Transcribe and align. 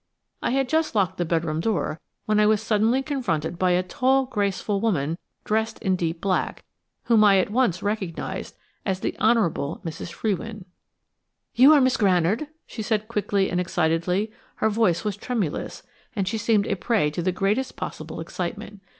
I 0.41 0.49
had 0.49 0.67
just 0.67 0.95
locked 0.95 1.17
the 1.19 1.25
bedroom 1.25 1.59
door 1.59 1.99
when 2.25 2.39
I 2.39 2.47
was 2.47 2.59
suddenly 2.59 3.03
confronted 3.03 3.59
by 3.59 3.69
a 3.69 3.83
tall, 3.83 4.25
graceful 4.25 4.81
woman 4.81 5.19
dressed 5.43 5.77
in 5.77 5.95
deep 5.95 6.21
black, 6.21 6.63
whom 7.03 7.23
I 7.23 7.37
at 7.37 7.51
once 7.51 7.83
recognised 7.83 8.55
as 8.83 9.01
the 9.01 9.15
Honourable 9.19 9.79
Mrs. 9.85 10.11
Frewin. 10.11 10.65
"You 11.53 11.71
are 11.73 11.81
Miss 11.81 11.97
Granard?" 11.97 12.47
she 12.65 12.81
said 12.81 13.09
quickly 13.09 13.51
and 13.51 13.59
excitedly; 13.61 14.31
her 14.55 14.71
voice 14.71 15.03
was 15.05 15.15
tremulous 15.15 15.83
and 16.15 16.27
she 16.27 16.39
seemed 16.39 16.65
a 16.65 16.75
prey 16.75 17.11
to 17.11 17.21
the 17.21 17.31
greatest 17.31 17.75
possible 17.75 18.19
excitement. 18.19 18.81